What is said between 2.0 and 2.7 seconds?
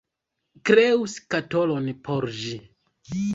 por ĝi!